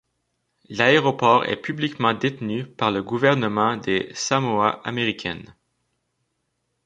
[0.67, 5.53] L'aéroport est publiquement détenu par le gouvernement des Samoa américaines.